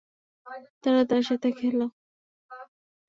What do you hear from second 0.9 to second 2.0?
তার সাথে খেল।